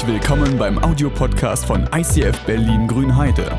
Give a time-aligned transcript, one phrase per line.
[0.00, 3.52] Herzlich willkommen beim Audiopodcast von ICF Berlin Grünheide.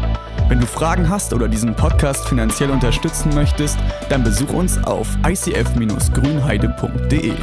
[0.48, 3.78] Wenn du Fragen hast oder diesen Podcast finanziell unterstützen möchtest,
[4.10, 7.34] dann besuch uns auf icf-grünheide.de.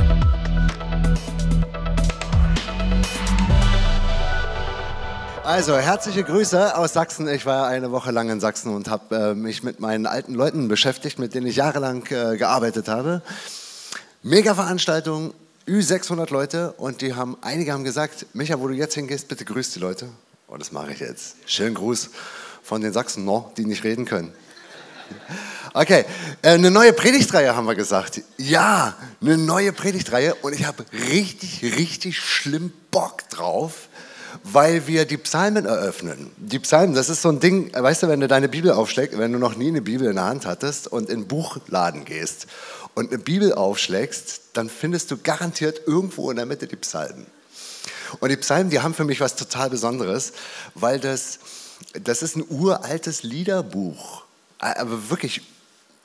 [5.44, 7.28] Also, herzliche Grüße aus Sachsen.
[7.28, 10.66] Ich war eine Woche lang in Sachsen und habe äh, mich mit meinen alten Leuten
[10.66, 13.22] beschäftigt, mit denen ich jahrelang äh, gearbeitet habe.
[14.24, 15.34] Mega Veranstaltung,
[15.68, 19.72] Ü600 Leute und die haben, einige haben gesagt, Micha, wo du jetzt hingehst, bitte grüß
[19.72, 20.06] die Leute.
[20.46, 21.36] Und oh, das mache ich jetzt.
[21.44, 22.08] Schönen Gruß
[22.62, 24.32] von den Sachsen noch, die nicht reden können.
[25.74, 26.06] Okay,
[26.40, 28.22] äh, eine neue Predigtreihe haben wir gesagt.
[28.38, 33.88] Ja, eine neue Predigtreihe und ich habe richtig, richtig schlimm Bock drauf,
[34.42, 36.30] weil wir die Psalmen eröffnen.
[36.36, 39.32] Die Psalmen, das ist so ein Ding, weißt du, wenn du deine Bibel aufschlägst, wenn
[39.32, 42.46] du noch nie eine Bibel in der Hand hattest und in den Buchladen gehst
[42.94, 47.26] und eine Bibel aufschlägst, dann findest du garantiert irgendwo in der Mitte die Psalmen.
[48.20, 50.32] Und die Psalmen, die haben für mich was total Besonderes,
[50.74, 51.38] weil das,
[51.92, 54.24] das ist ein uraltes Liederbuch,
[54.58, 55.42] aber wirklich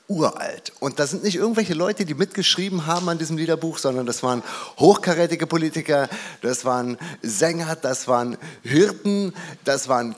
[0.08, 0.72] uralt.
[0.80, 4.42] Und das sind nicht irgendwelche Leute, die mitgeschrieben haben an diesem Liederbuch, sondern das waren
[4.78, 6.08] hochkarätige Politiker,
[6.42, 9.32] das waren Sänger, das waren Hirten,
[9.64, 10.14] das waren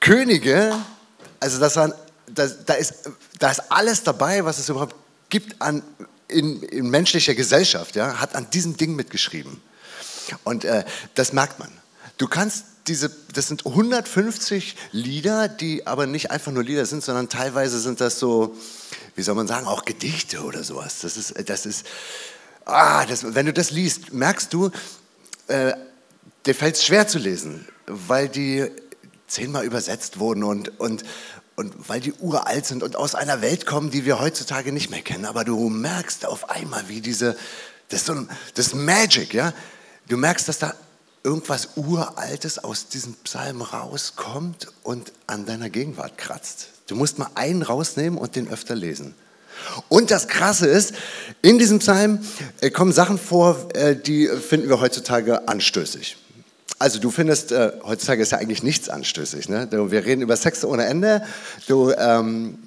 [0.00, 0.74] Könige.
[1.40, 1.94] Also das waren,
[2.26, 4.94] das, da, ist, da ist alles dabei, was es überhaupt
[5.28, 5.82] gibt an,
[6.28, 9.60] in, in menschlicher Gesellschaft, ja, hat an diesem Ding mitgeschrieben.
[10.44, 11.70] Und äh, das merkt man.
[12.18, 17.28] Du kannst diese, das sind 150 Lieder, die aber nicht einfach nur Lieder sind, sondern
[17.28, 18.56] teilweise sind das so,
[19.16, 21.00] wie soll man sagen, auch Gedichte oder sowas.
[21.00, 21.86] Das ist, das ist,
[22.66, 24.70] ah, das, wenn du das liest, merkst du,
[25.48, 25.72] äh,
[26.44, 28.70] dir fällt es schwer zu lesen, weil die
[29.26, 31.04] zehnmal übersetzt wurden und, und,
[31.56, 35.02] und weil die uralt sind und aus einer Welt kommen, die wir heutzutage nicht mehr
[35.02, 35.24] kennen.
[35.24, 37.36] Aber du merkst auf einmal, wie diese,
[37.88, 39.52] das ist, so, das ist Magic, ja.
[40.08, 40.74] Du merkst, dass da
[41.26, 46.68] irgendwas Uraltes aus diesem Psalm rauskommt und an deiner Gegenwart kratzt.
[46.86, 49.14] Du musst mal einen rausnehmen und den öfter lesen.
[49.88, 50.94] Und das Krasse ist,
[51.42, 52.20] in diesem Psalm
[52.60, 56.16] äh, kommen Sachen vor, äh, die finden wir heutzutage anstößig.
[56.78, 59.48] Also du findest, äh, heutzutage ist ja eigentlich nichts anstößig.
[59.48, 59.68] Ne?
[59.72, 61.22] Wir reden über Sex ohne Ende.
[61.66, 62.58] Du ähm,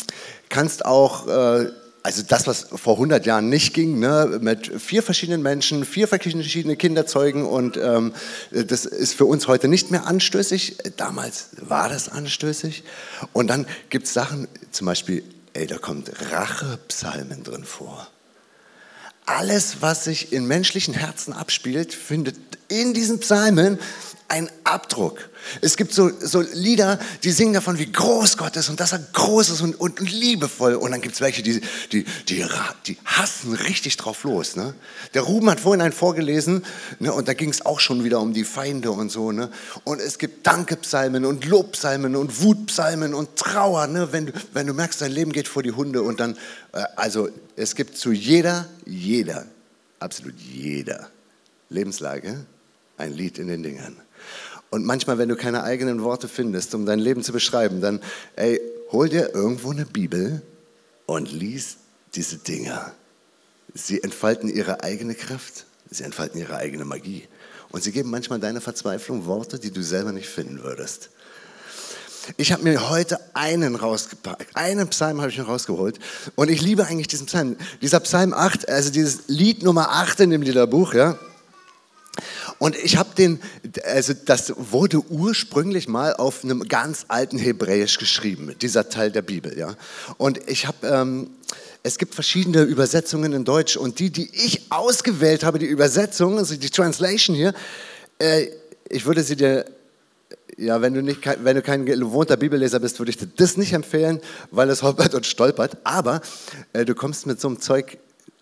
[0.50, 1.72] kannst auch, äh,
[2.04, 4.40] also das, was vor 100 Jahren nicht ging, ne?
[4.42, 8.14] mit vier verschiedenen Menschen, vier verschiedene Kinder zeugen und ähm,
[8.52, 10.78] das ist für uns heute nicht mehr anstößig.
[10.98, 12.84] Damals war das anstößig.
[13.34, 15.24] Und dann gibt es Sachen, zum Beispiel,
[15.54, 18.08] ey, da kommt Rachepsalmen drin vor
[19.30, 22.36] alles, was sich in menschlichen Herzen abspielt, findet
[22.68, 23.78] in diesen Psalmen
[24.30, 25.30] einen Abdruck.
[25.62, 29.00] Es gibt so, so Lieder, die singen davon, wie groß Gott ist und dass er
[29.00, 30.76] groß ist und, und, und liebevoll.
[30.76, 32.46] Und dann gibt es welche, die, die, die,
[32.86, 34.56] die, hassen richtig drauf los.
[34.56, 34.76] Ne?
[35.16, 36.64] Der Ruben hat vorhin einen vorgelesen
[37.00, 39.32] ne, und da ging es auch schon wieder um die Feinde und so.
[39.32, 39.50] Ne?
[39.84, 43.88] Und es gibt Dankepsalmen und Lobpsalmen und Wutpsalmen und Trauer.
[43.88, 44.10] Ne?
[44.12, 46.38] Wenn, wenn du merkst, dein Leben geht vor die Hunde und dann,
[46.74, 49.48] äh, also es gibt zu jeder, jeder,
[50.00, 51.10] absolut jeder
[51.70, 52.46] Lebenslage
[53.00, 53.96] ein Lied in den Dingern.
[54.70, 58.02] Und manchmal, wenn du keine eigenen Worte findest, um dein Leben zu beschreiben, dann,
[58.36, 60.42] ey, hol dir irgendwo eine Bibel
[61.06, 61.78] und lies
[62.16, 62.94] diese Dinger.
[63.74, 67.28] Sie entfalten ihre eigene Kraft, sie entfalten ihre eigene Magie.
[67.72, 71.10] Und sie geben manchmal deiner Verzweiflung Worte, die du selber nicht finden würdest.
[72.38, 74.56] Ich habe mir heute einen rausgepackt.
[74.56, 76.00] Einen Psalm habe ich mir rausgeholt.
[76.36, 77.58] Und ich liebe eigentlich diesen Psalm.
[77.82, 81.18] Dieser Psalm 8, also dieses Lied Nummer 8 in dem Liederbuch, ja,
[82.60, 83.40] und ich habe den,
[83.86, 89.58] also das wurde ursprünglich mal auf einem ganz alten Hebräisch geschrieben, dieser Teil der Bibel,
[89.58, 89.76] ja.
[90.18, 91.30] Und ich habe, ähm,
[91.84, 96.56] es gibt verschiedene Übersetzungen in Deutsch und die, die ich ausgewählt habe, die Übersetzung, also
[96.56, 97.54] die Translation hier,
[98.20, 98.48] äh,
[98.90, 99.66] ich würde sie dir
[100.58, 103.72] ja, wenn du, nicht, wenn du kein gewohnter Bibelleser bist, würde ich dir das nicht
[103.72, 104.20] empfehlen,
[104.52, 105.78] weil es holpert und stolpert.
[105.86, 106.20] Aber
[106.74, 107.98] äh, du kommst mit so einem Zeug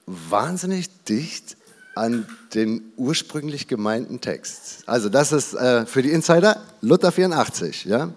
[0.07, 1.57] wahnsinnig dicht
[1.97, 4.83] an den ursprünglich gemeinten Text.
[4.85, 7.85] Also das ist äh, für die Insider Luther 84.
[7.85, 8.11] Ja?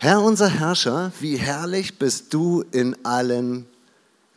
[0.00, 3.66] Herr unser Herrscher, wie herrlich bist du in allen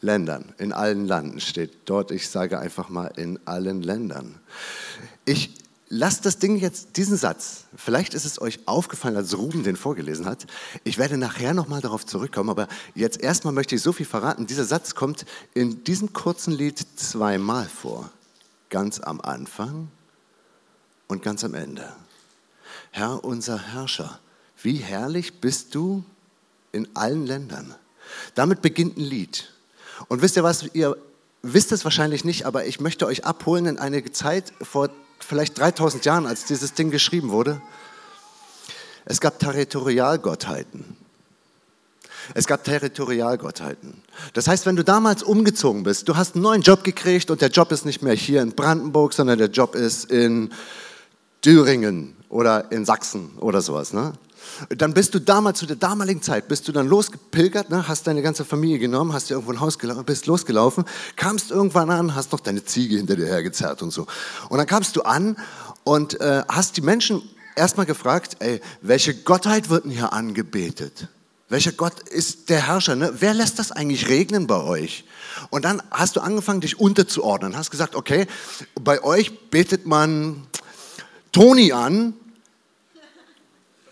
[0.01, 4.35] Ländern, in allen Landen steht dort, ich sage einfach mal in allen Ländern.
[5.25, 5.49] Ich
[5.89, 10.25] lasse das Ding jetzt, diesen Satz, vielleicht ist es euch aufgefallen, als Ruben den vorgelesen
[10.25, 10.45] hat.
[10.83, 14.45] Ich werde nachher nochmal darauf zurückkommen, aber jetzt erstmal möchte ich so viel verraten.
[14.45, 18.11] Dieser Satz kommt in diesem kurzen Lied zweimal vor
[18.69, 19.89] ganz am Anfang
[21.07, 21.91] und ganz am Ende.
[22.91, 24.19] Herr unser Herrscher,
[24.61, 26.03] wie herrlich bist du
[26.71, 27.75] in allen Ländern.
[28.35, 29.51] Damit beginnt ein Lied.
[30.07, 30.97] Und wisst ihr was, ihr
[31.41, 36.05] wisst es wahrscheinlich nicht, aber ich möchte euch abholen in eine Zeit vor vielleicht 3000
[36.05, 37.61] Jahren, als dieses Ding geschrieben wurde.
[39.05, 40.97] Es gab Territorialgottheiten.
[42.33, 44.01] Es gab Territorialgottheiten.
[44.33, 47.49] Das heißt, wenn du damals umgezogen bist, du hast einen neuen Job gekriegt und der
[47.49, 50.51] Job ist nicht mehr hier in Brandenburg, sondern der Job ist in
[51.41, 53.93] Thüringen oder in Sachsen oder sowas.
[53.93, 54.13] Ne?
[54.69, 57.87] Dann bist du damals, zu der damaligen Zeit, bist du dann losgepilgert, ne?
[57.87, 60.85] hast deine ganze Familie genommen, hast dir irgendwo ein Haus gelaufen, bist losgelaufen,
[61.15, 64.07] kamst irgendwann an, hast noch deine Ziege hinter dir hergezerrt und so.
[64.49, 65.37] Und dann kamst du an
[65.83, 67.21] und äh, hast die Menschen
[67.55, 71.07] erstmal gefragt, ey, welche Gottheit wird denn hier angebetet?
[71.49, 72.95] Welcher Gott ist der Herrscher?
[72.95, 73.13] Ne?
[73.19, 75.05] Wer lässt das eigentlich regnen bei euch?
[75.49, 77.55] Und dann hast du angefangen, dich unterzuordnen.
[77.55, 78.27] Hast gesagt, okay,
[78.75, 80.45] bei euch betet man
[81.31, 82.13] Toni an.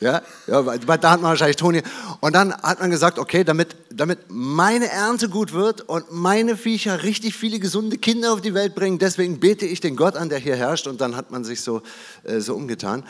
[0.01, 1.81] Ja, ja da hat man wahrscheinlich Toni.
[2.19, 7.03] Und dann hat man gesagt, okay, damit, damit meine Ernte gut wird und meine Viecher
[7.03, 10.39] richtig viele gesunde Kinder auf die Welt bringen, deswegen bete ich den Gott an, der
[10.39, 10.87] hier herrscht.
[10.87, 11.81] Und dann hat man sich so,
[12.25, 13.05] äh, so umgetan.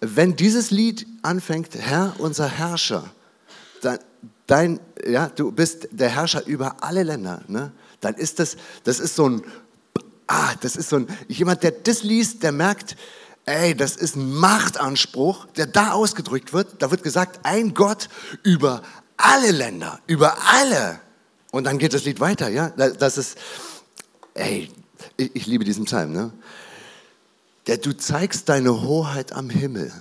[0.00, 3.04] Wenn dieses Lied anfängt, Herr, unser Herrscher,
[3.84, 3.98] dann,
[4.46, 7.72] dein, ja, du bist der Herrscher über alle Länder, ne?
[8.00, 9.42] dann ist das, das ist so ein,
[10.26, 12.96] ah, das ist so ein, jemand, der das liest, der merkt,
[13.46, 16.82] ey, das ist ein Machtanspruch, der da ausgedrückt wird.
[16.82, 18.08] Da wird gesagt, ein Gott
[18.42, 18.82] über
[19.16, 21.00] alle Länder, über alle.
[21.50, 22.70] Und dann geht das Lied weiter, ja.
[22.70, 23.38] Das ist,
[24.34, 24.70] ey,
[25.16, 26.32] ich, ich liebe diesen Psalm, ne?
[27.66, 29.92] Der du zeigst deine Hoheit am Himmel.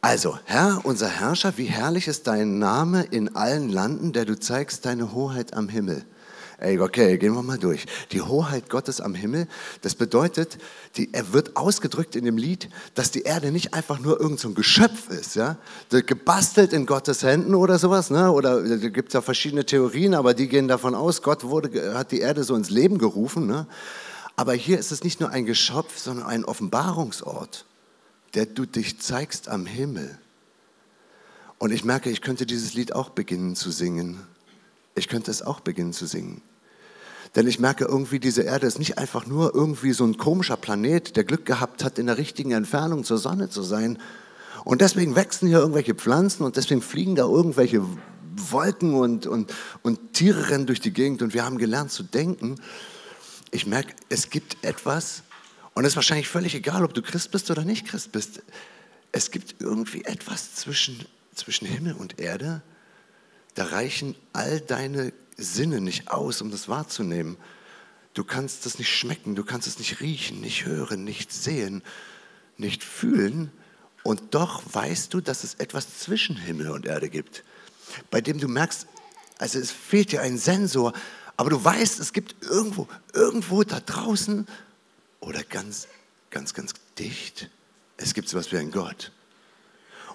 [0.00, 4.84] Also, Herr, unser Herrscher, wie herrlich ist dein Name in allen Landen, der du zeigst
[4.86, 6.04] deine Hoheit am Himmel.
[6.58, 7.84] Ey, okay, gehen wir mal durch.
[8.12, 9.46] Die Hoheit Gottes am Himmel,
[9.82, 10.56] das bedeutet,
[10.96, 14.50] die, er wird ausgedrückt in dem Lied, dass die Erde nicht einfach nur irgendein so
[14.52, 15.58] Geschöpf ist, ja,
[15.90, 18.32] gebastelt in Gottes Händen oder sowas, ne?
[18.32, 22.10] oder da gibt es ja verschiedene Theorien, aber die gehen davon aus, Gott wurde, hat
[22.10, 23.46] die Erde so ins Leben gerufen.
[23.46, 23.66] Ne?
[24.34, 27.66] Aber hier ist es nicht nur ein Geschöpf, sondern ein Offenbarungsort,
[28.36, 30.16] der du dich zeigst am Himmel.
[31.58, 34.20] Und ich merke, ich könnte dieses Lied auch beginnen zu singen
[34.96, 36.42] ich könnte es auch beginnen zu singen.
[37.36, 41.16] Denn ich merke irgendwie, diese Erde ist nicht einfach nur irgendwie so ein komischer Planet,
[41.16, 43.98] der Glück gehabt hat, in der richtigen Entfernung zur Sonne zu sein.
[44.64, 47.82] Und deswegen wachsen hier irgendwelche Pflanzen und deswegen fliegen da irgendwelche
[48.36, 49.52] Wolken und, und,
[49.82, 52.56] und Tiere rennen durch die Gegend und wir haben gelernt zu denken.
[53.50, 55.22] Ich merke, es gibt etwas,
[55.76, 58.40] und es ist wahrscheinlich völlig egal, ob du Christ bist oder nicht Christ bist.
[59.12, 62.62] Es gibt irgendwie etwas zwischen, zwischen Himmel und Erde,
[63.54, 67.36] da reichen all deine Sinne nicht aus, um das wahrzunehmen.
[68.14, 71.82] Du kannst das nicht schmecken, du kannst es nicht riechen, nicht hören, nicht sehen,
[72.56, 73.52] nicht fühlen.
[74.02, 77.44] Und doch weißt du, dass es etwas zwischen Himmel und Erde gibt,
[78.10, 78.86] bei dem du merkst,
[79.36, 80.94] also es fehlt dir ein Sensor,
[81.36, 84.46] aber du weißt, es gibt irgendwo, irgendwo da draußen
[85.26, 85.88] oder ganz,
[86.30, 87.50] ganz, ganz dicht,
[87.96, 89.12] es gibt so etwas wie ein Gott.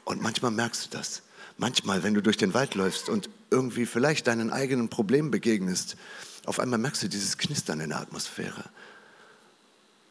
[0.05, 1.21] Und manchmal merkst du das.
[1.57, 5.97] Manchmal, wenn du durch den Wald läufst und irgendwie vielleicht deinen eigenen Problemen begegnest,
[6.45, 8.63] auf einmal merkst du dieses Knistern in der Atmosphäre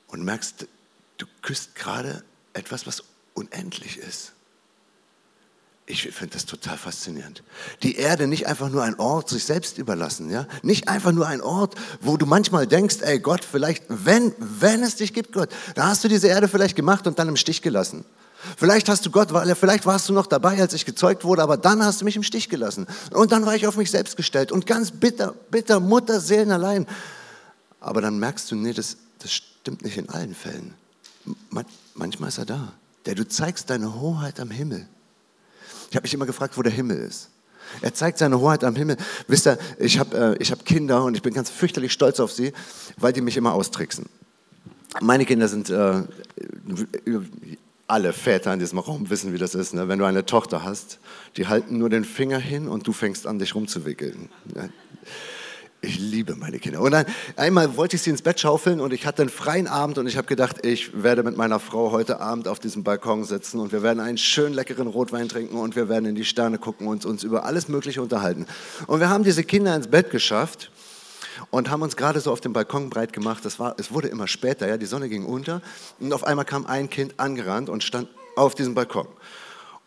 [0.09, 0.69] und merkst,
[1.17, 2.23] du küsst gerade
[2.53, 3.03] etwas, was
[3.35, 4.33] unendlich ist.
[5.91, 7.43] Ich finde das total faszinierend.
[7.83, 10.47] Die Erde nicht einfach nur ein Ort, sich selbst überlassen, ja?
[10.63, 14.95] Nicht einfach nur ein Ort, wo du manchmal denkst, ey Gott, vielleicht, wenn, wenn es
[14.97, 18.05] dich gibt, Gott, dann hast du diese Erde vielleicht gemacht und dann im Stich gelassen.
[18.57, 21.85] Vielleicht hast du Gott, vielleicht warst du noch dabei, als ich gezeugt wurde, aber dann
[21.85, 22.87] hast du mich im Stich gelassen.
[23.11, 26.87] Und dann war ich auf mich selbst gestellt und ganz bitter, bitter, Mutterseelen allein.
[27.81, 30.75] Aber dann merkst du, nee, das, das stimmt nicht in allen Fällen.
[31.95, 32.73] manchmal ist er da.
[33.07, 34.87] Der du zeigst deine Hoheit am Himmel.
[35.91, 37.29] Ich habe mich immer gefragt, wo der Himmel ist.
[37.83, 38.97] Er zeigt seine Hoheit am Himmel.
[39.29, 42.53] Wisst ihr, ich habe äh, hab Kinder und ich bin ganz fürchterlich stolz auf sie,
[42.97, 44.07] weil die mich immer austricksen.
[45.01, 46.03] Meine Kinder sind äh,
[47.87, 49.75] alle Väter in diesem Raum wissen, wie das ist.
[49.75, 49.89] Ne?
[49.89, 50.99] Wenn du eine Tochter hast,
[51.37, 54.31] die halten nur den Finger hin und du fängst an, dich rumzuwickeln.
[54.55, 54.71] Ne?
[55.83, 56.81] Ich liebe meine Kinder.
[56.83, 57.07] Und dann,
[57.37, 60.19] einmal wollte ich sie ins Bett schaufeln und ich hatte einen freien Abend und ich
[60.19, 63.83] habe gedacht, ich werde mit meiner Frau heute Abend auf diesem Balkon sitzen und wir
[63.83, 67.23] werden einen schön leckeren Rotwein trinken und wir werden in die Sterne gucken und uns
[67.23, 68.45] über alles Mögliche unterhalten.
[68.89, 70.71] Und wir haben diese Kinder ins Bett geschafft
[71.49, 73.43] und haben uns gerade so auf dem Balkon breit gemacht.
[73.47, 75.63] Das war, es wurde immer später, ja, die Sonne ging unter
[75.99, 79.07] und auf einmal kam ein Kind angerannt und stand auf diesem Balkon.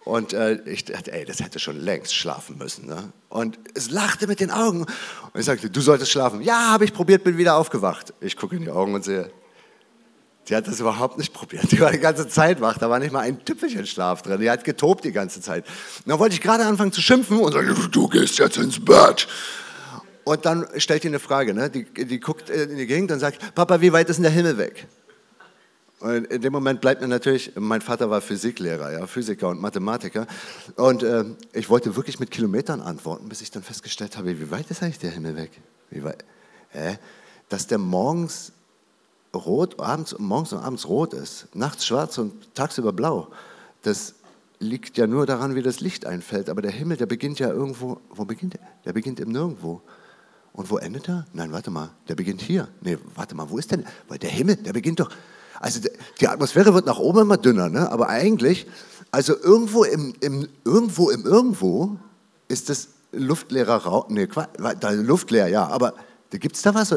[0.06, 2.88] Und äh, ich dachte, ey, das hätte schon längst schlafen müssen.
[2.88, 3.14] Ne?
[3.30, 4.82] Und es lachte mit den Augen.
[4.82, 6.42] Und ich sagte, du solltest schlafen.
[6.42, 8.14] Ja, habe ich probiert, bin wieder aufgewacht.
[8.20, 9.32] Ich gucke in die Augen und sehe,
[10.50, 11.72] die hat das überhaupt nicht probiert.
[11.72, 12.78] Die war die ganze Zeit wach.
[12.78, 14.42] Da war nicht mal ein Tüpfelchen Schlaf drin.
[14.42, 15.66] Die hat getobt die ganze Zeit.
[15.66, 19.28] Und dann wollte ich gerade anfangen zu schimpfen und sagte, du gehst jetzt ins Bett.
[20.26, 21.70] Und dann stellt die eine Frage, ne?
[21.70, 24.58] die, die guckt in die Gegend und sagt, Papa, wie weit ist denn der Himmel
[24.58, 24.88] weg?
[26.04, 30.28] Und in dem Moment bleibt mir natürlich, mein Vater war Physiklehrer, ja, Physiker und Mathematiker.
[30.76, 34.70] Und äh, ich wollte wirklich mit Kilometern antworten, bis ich dann festgestellt habe, wie weit
[34.70, 35.52] ist eigentlich der Himmel weg?
[35.92, 36.26] Wie weit?
[36.72, 36.98] Hä?
[37.48, 38.52] Dass der morgens
[39.34, 43.30] rot, abends, morgens und abends rot ist, nachts schwarz und tagsüber blau,
[43.84, 44.16] das
[44.60, 46.50] liegt ja nur daran, wie das Licht einfällt.
[46.50, 48.68] Aber der Himmel, der beginnt ja irgendwo, wo beginnt er?
[48.84, 49.82] Der beginnt im Nirgendwo.
[50.52, 51.26] Und wo endet er?
[51.32, 52.68] Nein, warte mal, der beginnt hier.
[52.82, 53.86] Nee, warte mal, wo ist denn?
[54.10, 55.10] Weil der Himmel, der beginnt doch
[55.64, 55.80] also
[56.20, 57.90] die Atmosphäre wird nach oben immer dünner, ne?
[57.90, 58.68] aber eigentlich,
[59.12, 61.98] also irgendwo im, im, irgendwo im Irgendwo
[62.50, 64.28] ist das luftleerer Raum, nee,
[64.80, 65.94] da luftleer, ja, aber
[66.32, 66.94] gibt es da was?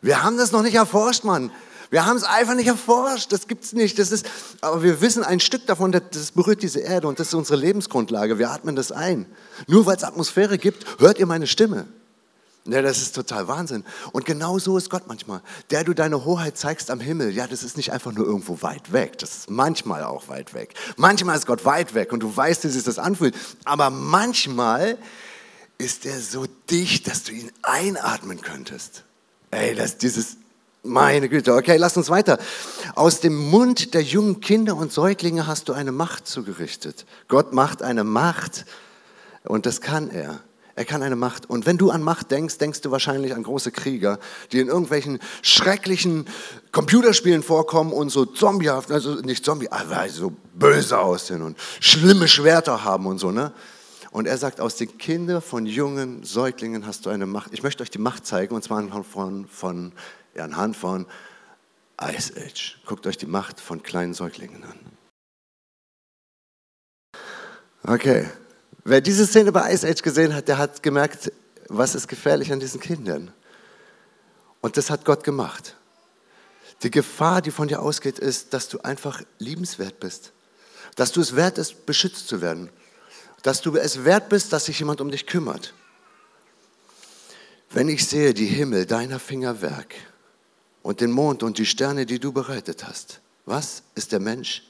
[0.00, 1.50] Wir haben das noch nicht erforscht, Mann.
[1.90, 3.98] Wir haben es einfach nicht erforscht, das gibt es nicht.
[3.98, 4.24] Das ist,
[4.62, 8.38] aber wir wissen ein Stück davon, das berührt diese Erde und das ist unsere Lebensgrundlage.
[8.38, 9.26] Wir atmen das ein.
[9.66, 11.86] Nur weil es Atmosphäre gibt, hört ihr meine Stimme.
[12.64, 13.84] Ja, das ist total Wahnsinn.
[14.12, 15.40] Und genau so ist Gott manchmal.
[15.70, 18.92] Der du deine Hoheit zeigst am Himmel, ja, das ist nicht einfach nur irgendwo weit
[18.92, 19.18] weg.
[19.18, 20.74] Das ist manchmal auch weit weg.
[20.96, 23.34] Manchmal ist Gott weit weg und du weißt, wie sich das anfühlt.
[23.64, 24.96] Aber manchmal
[25.78, 29.02] ist er so dicht, dass du ihn einatmen könntest.
[29.50, 30.36] Ey, das dieses,
[30.84, 31.54] meine Güte.
[31.54, 32.38] Okay, lass uns weiter.
[32.94, 37.06] Aus dem Mund der jungen Kinder und Säuglinge hast du eine Macht zugerichtet.
[37.26, 38.66] Gott macht eine Macht
[39.42, 40.40] und das kann er.
[40.74, 41.48] Er kann eine Macht.
[41.50, 44.18] Und wenn du an Macht denkst, denkst du wahrscheinlich an große Krieger,
[44.52, 46.26] die in irgendwelchen schrecklichen
[46.72, 52.84] Computerspielen vorkommen und so zombiehaft, also nicht zombie, aber so böse aussehen und schlimme Schwerter
[52.84, 53.52] haben und so, ne?
[54.10, 57.54] Und er sagt, aus den Kindern von jungen Säuglingen hast du eine Macht.
[57.54, 59.92] Ich möchte euch die Macht zeigen, und zwar anhand von, von,
[60.34, 61.06] ja, anhand von
[61.98, 62.78] Ice Age.
[62.84, 64.78] Guckt euch die Macht von kleinen Säuglingen an.
[67.84, 68.28] Okay,
[68.84, 71.32] Wer diese Szene bei Ice Age gesehen hat, der hat gemerkt,
[71.68, 73.32] was ist gefährlich an diesen Kindern.
[74.60, 75.76] Und das hat Gott gemacht.
[76.82, 80.32] Die Gefahr, die von dir ausgeht, ist, dass du einfach liebenswert bist.
[80.96, 82.70] Dass du es wert bist, beschützt zu werden.
[83.42, 85.74] Dass du es wert bist, dass sich jemand um dich kümmert.
[87.70, 89.94] Wenn ich sehe die Himmel, deiner Fingerwerk
[90.82, 94.64] und den Mond und die Sterne, die du bereitet hast, was ist der Mensch,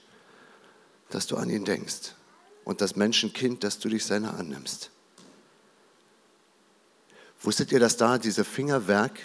[1.11, 2.13] dass du an ihn denkst?
[2.65, 4.91] Und das Menschenkind, dass du dich seiner annimmst.
[7.43, 9.19] Wusstet ihr, dass da diese Fingerwerk,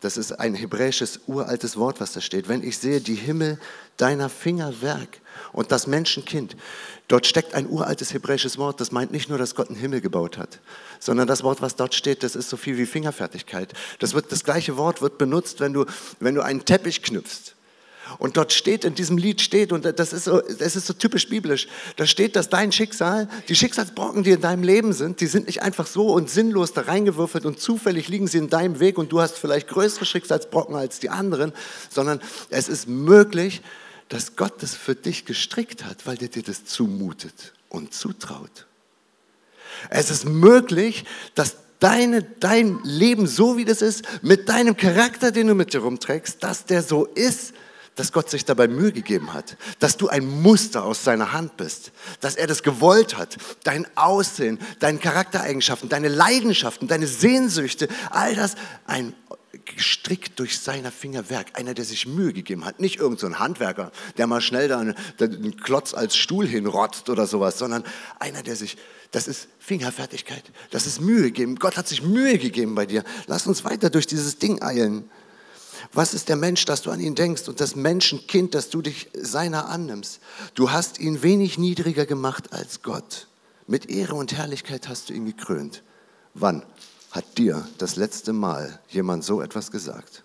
[0.00, 2.48] das ist ein hebräisches uraltes Wort, was da steht.
[2.48, 3.58] Wenn ich sehe die Himmel
[3.96, 5.20] deiner Fingerwerk
[5.52, 6.56] und das Menschenkind,
[7.08, 10.38] dort steckt ein uraltes hebräisches Wort, das meint nicht nur, dass Gott einen Himmel gebaut
[10.38, 10.60] hat,
[11.00, 13.72] sondern das Wort, was dort steht, das ist so viel wie Fingerfertigkeit.
[13.98, 15.84] Das, wird, das gleiche Wort wird benutzt, wenn du,
[16.20, 17.56] wenn du einen Teppich knüpfst.
[18.18, 21.28] Und dort steht, in diesem Lied steht, und das ist, so, das ist so typisch
[21.28, 25.46] biblisch, da steht, dass dein Schicksal, die Schicksalsbrocken, die in deinem Leben sind, die sind
[25.46, 29.12] nicht einfach so und sinnlos da reingewürfelt und zufällig liegen sie in deinem Weg und
[29.12, 31.52] du hast vielleicht größere Schicksalsbrocken als die anderen,
[31.90, 33.62] sondern es ist möglich,
[34.08, 38.66] dass Gott das für dich gestrickt hat, weil der dir das zumutet und zutraut.
[39.90, 45.46] Es ist möglich, dass deine, dein Leben so wie das ist, mit deinem Charakter, den
[45.46, 47.52] du mit dir rumträgst, dass der so ist,
[47.98, 51.90] dass Gott sich dabei Mühe gegeben hat, dass du ein Muster aus seiner Hand bist,
[52.20, 58.54] dass er das gewollt hat, dein Aussehen, deine Charaktereigenschaften, deine Leidenschaften, deine Sehnsüchte, all das
[58.86, 59.14] ein
[59.64, 64.26] gestrickt durch seiner Fingerwerk, einer, der sich Mühe gegeben hat, nicht irgendein so Handwerker, der
[64.26, 67.82] mal schnell da einen, Klotz als Stuhl hinrotzt oder sowas, sondern
[68.18, 68.76] einer, der sich
[69.10, 70.44] das ist Fingerfertigkeit.
[70.70, 71.56] Das ist Mühe geben.
[71.56, 73.04] Gott hat sich Mühe gegeben bei dir.
[73.26, 75.10] Lass uns weiter durch dieses Ding eilen.
[75.92, 79.08] Was ist der Mensch, dass du an ihn denkst und das Menschenkind, dass du dich
[79.14, 80.20] seiner annimmst?
[80.54, 83.26] Du hast ihn wenig niedriger gemacht als Gott.
[83.66, 85.82] Mit Ehre und Herrlichkeit hast du ihn gekrönt.
[86.34, 86.64] Wann
[87.10, 90.24] hat dir das letzte Mal jemand so etwas gesagt?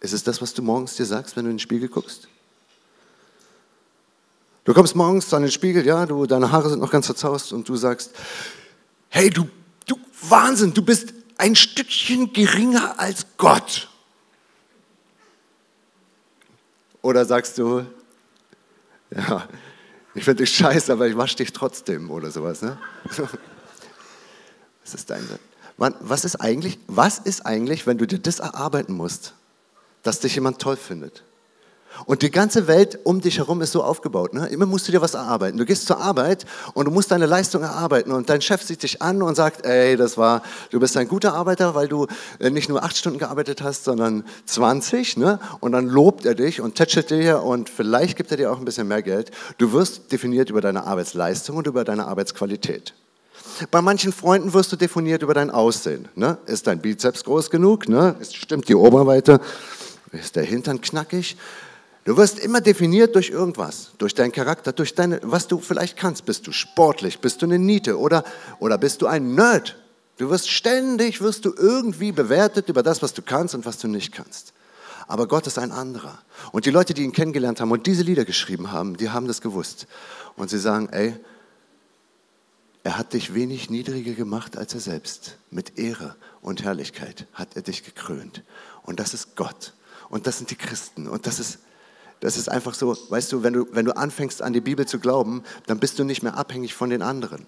[0.00, 2.28] Ist es das, was du morgens dir sagst, wenn du in den Spiegel guckst?
[4.64, 7.68] Du kommst morgens an den Spiegel, ja, du, deine Haare sind noch ganz zerzaust und
[7.68, 8.12] du sagst,
[9.08, 9.48] hey, du,
[9.86, 9.96] du
[10.28, 13.88] Wahnsinn, du bist ein Stückchen geringer als Gott.
[17.02, 17.86] Oder sagst du,
[19.10, 19.48] ja,
[20.14, 22.62] ich finde dich scheiße, aber ich wasche dich trotzdem oder sowas.
[22.62, 22.78] Ne?
[24.84, 25.26] Was ist dein
[25.76, 29.32] was ist eigentlich, was ist eigentlich, wenn du dir das erarbeiten musst,
[30.02, 31.22] dass dich jemand toll findet?
[32.06, 34.32] Und die ganze Welt um dich herum ist so aufgebaut.
[34.32, 34.46] Ne?
[34.46, 35.58] Immer musst du dir was erarbeiten.
[35.58, 38.12] Du gehst zur Arbeit und du musst deine Leistung erarbeiten.
[38.12, 41.34] Und dein Chef sieht dich an und sagt, ey, das war, du bist ein guter
[41.34, 42.06] Arbeiter, weil du
[42.38, 45.16] äh, nicht nur acht Stunden gearbeitet hast, sondern 20.
[45.16, 45.40] Ne?
[45.60, 48.64] Und dann lobt er dich und tätschelt dir und vielleicht gibt er dir auch ein
[48.64, 49.30] bisschen mehr Geld.
[49.58, 52.94] Du wirst definiert über deine Arbeitsleistung und über deine Arbeitsqualität.
[53.70, 56.08] Bei manchen Freunden wirst du definiert über dein Aussehen.
[56.14, 56.38] Ne?
[56.46, 57.88] Ist dein Bizeps groß genug?
[57.88, 58.16] Ne?
[58.30, 59.40] Stimmt die Oberweite?
[60.12, 61.36] Ist der Hintern knackig?
[62.04, 66.24] Du wirst immer definiert durch irgendwas, durch deinen Charakter, durch deine, was du vielleicht kannst.
[66.24, 68.24] Bist du sportlich, bist du eine Niete oder,
[68.58, 69.76] oder bist du ein Nerd?
[70.16, 73.88] Du wirst ständig, wirst du irgendwie bewertet über das, was du kannst und was du
[73.88, 74.52] nicht kannst.
[75.06, 76.18] Aber Gott ist ein anderer.
[76.52, 79.40] Und die Leute, die ihn kennengelernt haben und diese Lieder geschrieben haben, die haben das
[79.40, 79.86] gewusst.
[80.36, 81.16] Und sie sagen, ey,
[82.82, 85.36] er hat dich wenig niedriger gemacht als er selbst.
[85.50, 88.42] Mit Ehre und Herrlichkeit hat er dich gekrönt.
[88.82, 89.74] Und das ist Gott.
[90.08, 91.08] Und das sind die Christen.
[91.08, 91.58] Und das ist
[92.20, 94.98] das ist einfach so, weißt du, wenn du, wenn du anfängst an die Bibel zu
[94.98, 97.46] glauben, dann bist du nicht mehr abhängig von den anderen.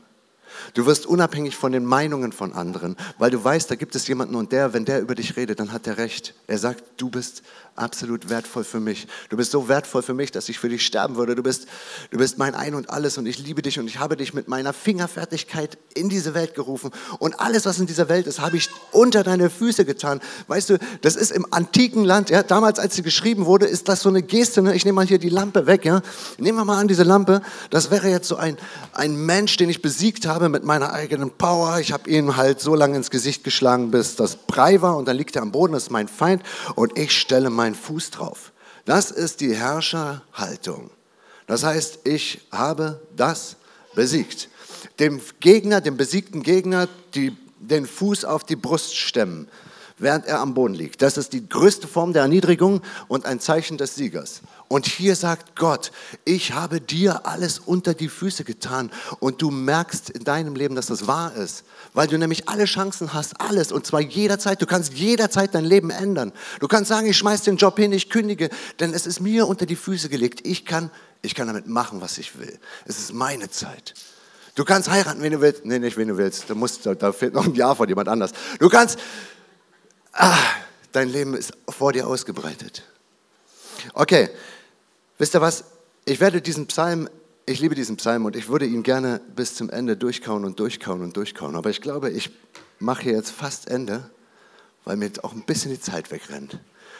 [0.74, 4.34] Du wirst unabhängig von den Meinungen von anderen, weil du weißt, da gibt es jemanden
[4.34, 6.34] und der, wenn der über dich redet, dann hat er recht.
[6.46, 7.42] Er sagt, du bist
[7.76, 9.06] absolut wertvoll für mich.
[9.30, 11.34] Du bist so wertvoll für mich, dass ich für dich sterben würde.
[11.34, 11.66] Du bist,
[12.10, 14.48] du bist mein Ein und alles und ich liebe dich und ich habe dich mit
[14.48, 16.90] meiner Fingerfertigkeit in diese Welt gerufen.
[17.18, 20.20] Und alles, was in dieser Welt ist, habe ich unter deine Füße getan.
[20.48, 24.00] Weißt du, das ist im antiken Land, ja, damals, als sie geschrieben wurde, ist das
[24.02, 24.60] so eine Geste.
[24.60, 24.74] Ne?
[24.74, 25.84] Ich nehme mal hier die Lampe weg.
[25.84, 26.02] Ja?
[26.38, 27.40] Nehmen wir mal an, diese Lampe,
[27.70, 28.58] das wäre jetzt so ein,
[28.92, 31.78] ein Mensch, den ich besiegt habe mit meiner eigenen Power.
[31.80, 35.16] Ich habe ihn halt so lange ins Gesicht geschlagen, bis das Brei war und dann
[35.16, 36.42] liegt er am Boden, das ist mein Feind
[36.74, 38.52] und ich stelle mein meinen Fuß drauf.
[38.84, 40.90] Das ist die Herrscherhaltung.
[41.46, 43.56] Das heißt, ich habe das
[43.94, 44.48] besiegt.
[44.98, 49.48] Dem Gegner, dem besiegten Gegner, die, den Fuß auf die Brust stemmen,
[49.98, 51.02] während er am Boden liegt.
[51.02, 54.40] Das ist die größte Form der Erniedrigung und ein Zeichen des Siegers.
[54.72, 55.92] Und hier sagt Gott,
[56.24, 60.86] ich habe dir alles unter die Füße getan und du merkst in deinem Leben, dass
[60.86, 64.62] das wahr ist, weil du nämlich alle Chancen hast, alles und zwar jederzeit.
[64.62, 66.32] Du kannst jederzeit dein Leben ändern.
[66.58, 68.48] Du kannst sagen, ich schmeiß den Job hin, ich kündige,
[68.80, 70.46] denn es ist mir unter die Füße gelegt.
[70.46, 72.58] Ich kann, ich kann damit machen, was ich will.
[72.86, 73.92] Es ist meine Zeit.
[74.54, 75.66] Du kannst heiraten, wen du willst.
[75.66, 76.48] Nee, nicht wen du willst.
[76.48, 78.32] Da, musst, da fehlt noch ein Jahr von jemand anders.
[78.58, 78.98] Du kannst,
[80.14, 80.38] ah,
[80.92, 82.84] dein Leben ist vor dir ausgebreitet.
[83.94, 84.30] Okay,
[85.22, 85.62] Wisst ihr was?
[86.04, 87.08] Ich werde diesen Psalm,
[87.46, 91.00] ich liebe diesen Psalm und ich würde ihn gerne bis zum Ende durchkauen und durchkauen
[91.00, 91.54] und durchkauen.
[91.54, 92.32] Aber ich glaube, ich
[92.80, 94.10] mache jetzt fast Ende,
[94.84, 96.58] weil mir auch ein bisschen die Zeit wegrennt.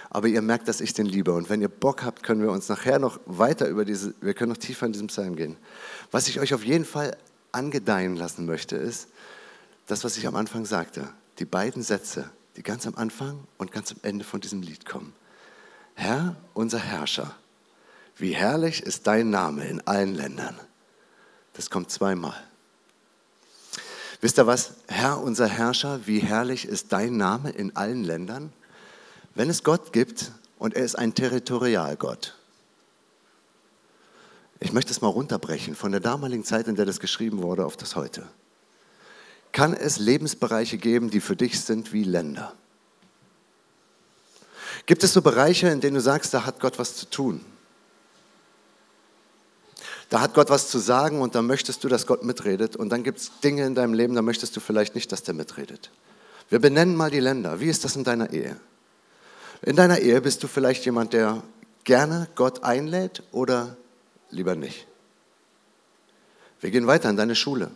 [0.09, 1.33] Aber ihr merkt, dass ich den liebe.
[1.33, 4.53] Und wenn ihr Bock habt, können wir uns nachher noch weiter über diese, wir können
[4.53, 5.57] noch tiefer in diesem Psalm gehen.
[6.13, 7.17] Was ich euch auf jeden Fall
[7.51, 9.09] angedeihen lassen möchte, ist
[9.89, 11.09] das, was ich am Anfang sagte.
[11.41, 15.13] Die beiden Sätze, die ganz am Anfang und ganz am Ende von diesem Lied kommen.
[15.97, 17.35] Herr, unser Herrscher,
[18.17, 20.59] wie herrlich ist dein Name in allen Ländern.
[21.55, 22.37] Das kommt zweimal.
[24.21, 24.75] Wisst ihr was?
[24.87, 28.53] Herr, unser Herrscher, wie herrlich ist dein Name in allen Ländern?
[29.35, 32.37] Wenn es Gott gibt und er ist ein Territorialgott.
[34.61, 37.77] Ich möchte es mal runterbrechen von der damaligen Zeit, in der das geschrieben wurde, auf
[37.77, 38.29] das heute.
[39.51, 42.55] Kann es Lebensbereiche geben, die für dich sind wie Länder?
[44.87, 47.45] Gibt es so Bereiche, in denen du sagst, da hat Gott was zu tun?
[50.13, 52.77] Da hat Gott was zu sagen und da möchtest du, dass Gott mitredet.
[52.77, 55.33] Und dann gibt es Dinge in deinem Leben, da möchtest du vielleicht nicht, dass der
[55.33, 55.91] mitredet.
[56.51, 57.61] Wir benennen mal die Länder.
[57.61, 58.61] Wie ist das in deiner Ehe?
[59.63, 61.43] In deiner Ehe bist du vielleicht jemand, der
[61.85, 63.79] gerne Gott einlädt oder
[64.29, 64.87] lieber nicht.
[66.61, 67.71] Wir gehen weiter in deine Schule.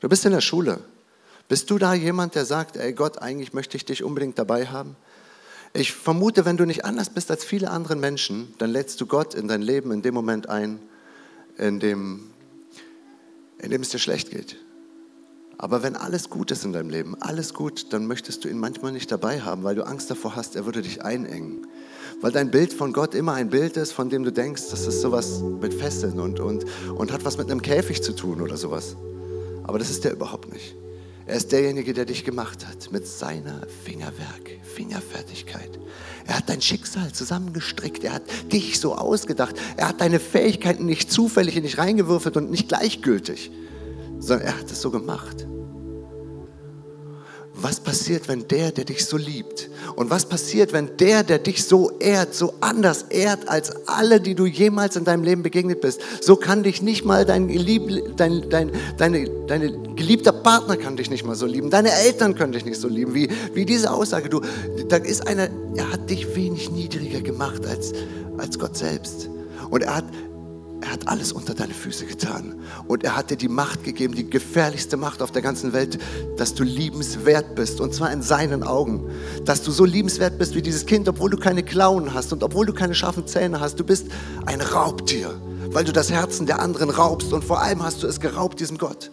[0.00, 0.80] Du bist in der Schule.
[1.48, 4.96] Bist du da jemand, der sagt, ey Gott, eigentlich möchte ich dich unbedingt dabei haben?
[5.74, 9.34] Ich vermute, wenn du nicht anders bist als viele andere Menschen, dann lädst du Gott
[9.34, 10.80] in dein Leben in dem Moment ein,
[11.58, 12.30] in dem,
[13.58, 14.56] in dem es dir schlecht geht.
[15.60, 18.92] Aber wenn alles gut ist in deinem Leben, alles gut, dann möchtest du ihn manchmal
[18.92, 21.66] nicht dabei haben, weil du Angst davor hast, er würde dich einengen.
[22.20, 25.00] Weil dein Bild von Gott immer ein Bild ist, von dem du denkst, das ist
[25.00, 26.64] sowas mit Fesseln und, und,
[26.96, 28.96] und hat was mit einem Käfig zu tun oder sowas.
[29.64, 30.76] Aber das ist der überhaupt nicht.
[31.28, 35.78] Er ist derjenige, der dich gemacht hat mit seiner Fingerwerk, Fingerfertigkeit.
[36.26, 38.02] Er hat dein Schicksal zusammengestrickt.
[38.02, 39.54] Er hat dich so ausgedacht.
[39.76, 43.50] Er hat deine Fähigkeiten nicht zufällig in dich reingewürfelt und nicht gleichgültig,
[44.18, 45.46] sondern er hat es so gemacht.
[47.60, 51.64] Was passiert, wenn der, der dich so liebt, und was passiert, wenn der, der dich
[51.64, 56.00] so ehrt, so anders ehrt als alle, die du jemals in deinem Leben begegnet bist,
[56.20, 61.10] so kann dich nicht mal dein, Lieb, dein, dein, deine, deine geliebter Partner kann dich
[61.10, 64.28] nicht mal so lieben, deine Eltern können dich nicht so lieben, wie, wie diese Aussage.
[64.28, 64.40] Du,
[64.88, 67.92] da ist einer, er hat dich wenig niedriger gemacht als,
[68.36, 69.28] als Gott selbst.
[69.70, 70.04] Und er hat
[70.80, 72.54] er hat alles unter deine Füße getan.
[72.86, 75.98] Und er hat dir die Macht gegeben, die gefährlichste Macht auf der ganzen Welt,
[76.36, 77.80] dass du liebenswert bist.
[77.80, 79.10] Und zwar in seinen Augen.
[79.44, 82.66] Dass du so liebenswert bist wie dieses Kind, obwohl du keine Klauen hast und obwohl
[82.66, 83.80] du keine scharfen Zähne hast.
[83.80, 84.06] Du bist
[84.46, 85.34] ein Raubtier,
[85.70, 87.32] weil du das Herzen der anderen raubst.
[87.32, 89.10] Und vor allem hast du es geraubt, diesem Gott.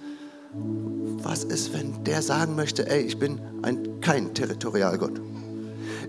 [1.23, 5.19] Was ist, wenn der sagen möchte, ey, ich bin ein, kein Territorialgott?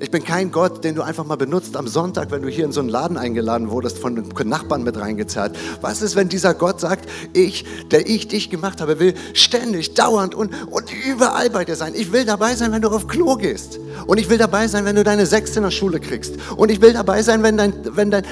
[0.00, 2.72] Ich bin kein Gott, den du einfach mal benutzt am Sonntag, wenn du hier in
[2.72, 5.56] so einen Laden eingeladen wurdest, von den Nachbarn mit reingezerrt.
[5.80, 10.34] Was ist, wenn dieser Gott sagt, ich, der ich dich gemacht habe, will ständig, dauernd
[10.34, 11.94] und, und überall bei dir sein.
[11.94, 13.78] Ich will dabei sein, wenn du auf Klo gehst.
[14.06, 16.34] Und ich will dabei sein, wenn du deine Sechs in der Schule kriegst.
[16.56, 18.24] Und ich will dabei sein, wenn dein, wenn dein,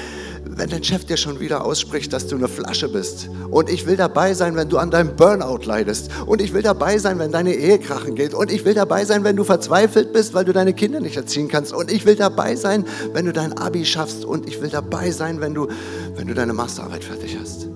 [0.47, 3.29] wenn dein Chef dir schon wieder ausspricht, dass du eine Flasche bist.
[3.49, 6.09] Und ich will dabei sein, wenn du an deinem Burnout leidest.
[6.25, 8.33] Und ich will dabei sein, wenn deine Ehe krachen geht.
[8.33, 11.47] Und ich will dabei sein, wenn du verzweifelt bist, weil du deine Kinder nicht erziehen
[11.47, 11.73] kannst.
[11.73, 14.23] Und ich will dabei sein, wenn du dein Abi schaffst.
[14.23, 15.67] Und ich will dabei sein, wenn du,
[16.15, 17.67] wenn du deine Masterarbeit fertig hast.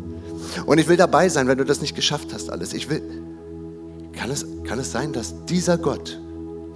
[0.65, 2.73] Und ich will dabei sein, wenn du das nicht geschafft hast, alles.
[2.73, 3.01] Ich will.
[4.13, 6.19] Kann es, kann es sein, dass dieser Gott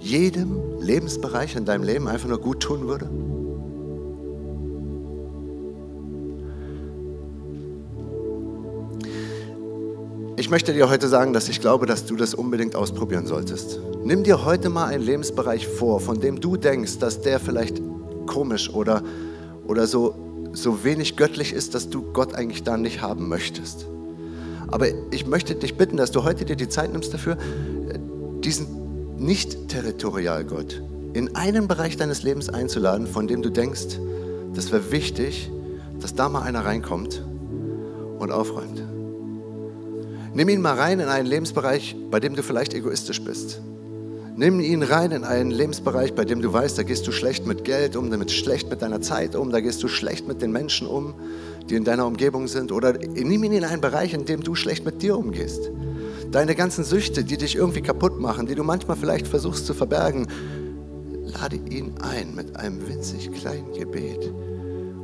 [0.00, 3.08] jedem Lebensbereich in deinem Leben einfach nur gut tun würde?
[10.54, 13.80] Möchte dir heute sagen, dass ich glaube, dass du das unbedingt ausprobieren solltest.
[14.04, 17.82] Nimm dir heute mal einen Lebensbereich vor, von dem du denkst, dass der vielleicht
[18.28, 19.02] komisch oder,
[19.66, 20.14] oder so,
[20.52, 23.86] so wenig göttlich ist, dass du Gott eigentlich da nicht haben möchtest.
[24.68, 27.36] Aber ich möchte dich bitten, dass du heute dir die Zeit nimmst dafür,
[28.38, 33.98] diesen Nicht-Territorial-Gott in einen Bereich deines Lebens einzuladen, von dem du denkst,
[34.54, 35.50] das wäre wichtig,
[35.98, 37.24] dass da mal einer reinkommt
[38.20, 38.93] und aufräumt.
[40.34, 43.60] Nimm ihn mal rein in einen Lebensbereich, bei dem du vielleicht egoistisch bist.
[44.36, 47.64] Nimm ihn rein in einen Lebensbereich, bei dem du weißt, da gehst du schlecht mit
[47.64, 50.88] Geld um, damit schlecht mit deiner Zeit um, da gehst du schlecht mit den Menschen
[50.88, 51.14] um,
[51.70, 52.72] die in deiner Umgebung sind.
[52.72, 55.70] Oder nimm ihn in einen Bereich, in dem du schlecht mit dir umgehst.
[56.32, 60.26] Deine ganzen Süchte, die dich irgendwie kaputt machen, die du manchmal vielleicht versuchst zu verbergen,
[61.26, 64.34] lade ihn ein mit einem winzig kleinen Gebet.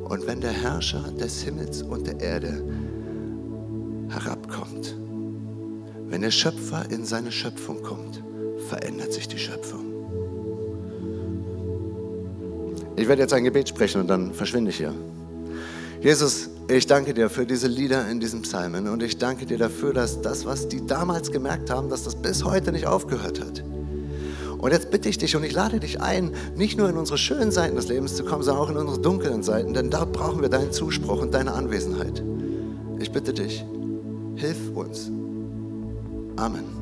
[0.08, 2.64] Und wenn der Herrscher des Himmels und der Erde
[4.08, 4.96] herabkommt,
[6.11, 8.23] wenn der Schöpfer in seine Schöpfung kommt,
[8.68, 9.87] verändert sich die Schöpfung.
[12.96, 14.92] Ich werde jetzt ein Gebet sprechen und dann verschwinde ich hier.
[16.03, 19.92] Jesus, ich danke dir für diese Lieder in diesem Psalmen und ich danke dir dafür,
[19.92, 23.62] dass das, was die damals gemerkt haben, dass das bis heute nicht aufgehört hat.
[24.59, 27.53] Und jetzt bitte ich dich und ich lade dich ein, nicht nur in unsere schönen
[27.53, 30.49] Seiten des Lebens zu kommen, sondern auch in unsere dunklen Seiten, denn dort brauchen wir
[30.49, 32.23] deinen Zuspruch und deine Anwesenheit.
[32.99, 33.64] Ich bitte dich,
[34.37, 35.11] hilf uns.
[36.40, 36.79] Amen.